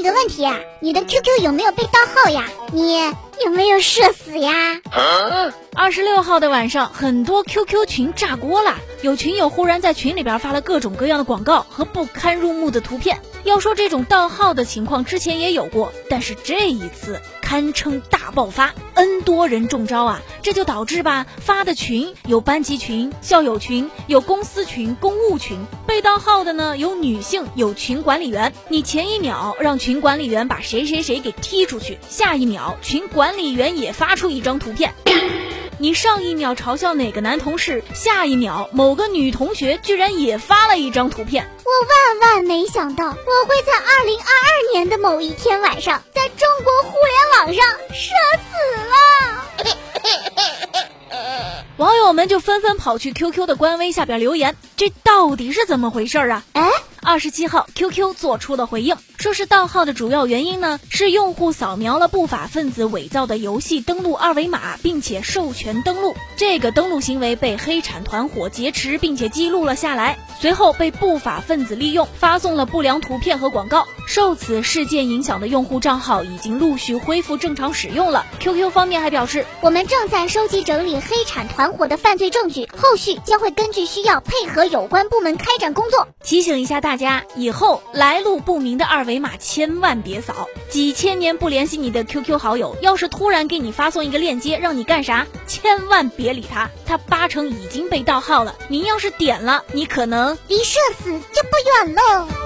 [0.00, 0.48] 你个问题，
[0.80, 2.46] 你的 QQ 有没有被盗号呀？
[2.72, 2.94] 你
[3.44, 4.80] 有没有社死呀？
[5.74, 13.20] 二十六号的晚上，很多 QQ 群炸锅了，有群友忽然在群里边发了各种各样的广告和不堪入目的图片。
[13.44, 20.22] 要说这种盗号的情况之前也有过，但是这一次堪称大爆发，N 多人中招啊！
[20.40, 25.58] 这就导致吧，发的群有班级群、校友群、有公司群、公务群，
[26.00, 28.54] 被盗号的呢有女性，有群管理员。
[28.68, 34.94] 你前一秒让群管理员把谁谁谁给踢出去，下一秒群管理员也发出一张图片。
[35.78, 41.46] 你上一秒嘲笑哪个男同事，下一秒某个女同学居然也发了一张图片。
[41.64, 47.39] 我万万没想到，我会在二零二二年的某一天晚上，在中国互联网
[52.10, 56.42] 友们就纷纷跑去 QQ 的官微下边留言，这到底是怎么回事啊？
[56.54, 56.68] 哎。
[57.02, 73.86] 二十七号，QQ 做出了回应，说是盗号的主要原因呢，是用户扫描了不法分子伪造的游戏登录二维码，并且授权登录，这个登录行为被黑产团伙劫持，并且记录了下来，随后被不法分子利用，发送了不良图片和广告。
[74.06, 78.24] 受此事件影响的用户账号已经陆续恢复正常使用了。
[78.38, 86.06] QQ 方面还表示，我们正在收集整理黑产团伙的犯罪证据，后续将会根据需要配合有关部门开展工作。
[86.22, 87.00] 提醒一下大。
[87.00, 98.54] 家以后来路不明的二维码千万别扫，几千年不联系你的 QQ 好友，要是突然给你发送一个链接让你干啥，千万别理他，他八成已经被盗号了。
[98.68, 102.39] 您要是点了，你可能离社死就不远了。